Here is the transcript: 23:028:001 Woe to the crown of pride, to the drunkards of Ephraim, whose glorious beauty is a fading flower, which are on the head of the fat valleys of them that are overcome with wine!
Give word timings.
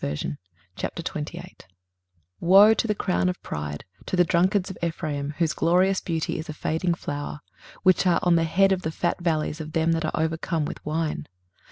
23:028:001 0.01 1.55
Woe 2.39 2.73
to 2.73 2.87
the 2.87 2.95
crown 2.95 3.29
of 3.29 3.39
pride, 3.43 3.85
to 4.07 4.15
the 4.15 4.23
drunkards 4.23 4.71
of 4.71 4.77
Ephraim, 4.81 5.35
whose 5.37 5.53
glorious 5.53 6.01
beauty 6.01 6.39
is 6.39 6.49
a 6.49 6.53
fading 6.55 6.95
flower, 6.95 7.39
which 7.83 8.07
are 8.07 8.19
on 8.23 8.35
the 8.35 8.43
head 8.43 8.71
of 8.71 8.81
the 8.81 8.89
fat 8.89 9.21
valleys 9.21 9.61
of 9.61 9.73
them 9.73 9.91
that 9.91 10.03
are 10.03 10.11
overcome 10.19 10.65
with 10.65 10.83
wine! 10.83 11.27